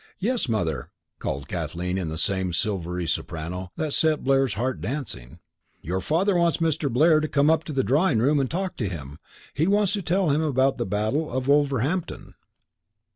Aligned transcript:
"Yes, 0.17 0.49
Mother," 0.49 0.89
called 1.19 1.47
Kathleen 1.47 1.95
in 1.95 2.09
the 2.09 2.17
same 2.17 2.53
silvery 2.53 3.05
soprano 3.05 3.69
that 3.75 3.93
set 3.93 4.23
Blair's 4.23 4.55
heart 4.55 4.81
dancing. 4.81 5.37
"Your 5.83 6.01
father 6.01 6.33
wants 6.33 6.57
Mr. 6.57 6.91
Blair 6.91 7.19
to 7.19 7.27
come 7.27 7.51
up 7.51 7.63
to 7.65 7.71
the 7.71 7.83
drawing 7.83 8.17
room 8.17 8.39
and 8.39 8.49
talk 8.49 8.75
to 8.77 8.89
him. 8.89 9.19
He 9.53 9.67
wants 9.67 9.93
to 9.93 10.01
tell 10.01 10.31
him 10.31 10.41
about 10.41 10.79
the 10.79 10.87
Battle 10.87 11.31
of 11.31 11.47
Wolverhampton." 11.47 12.33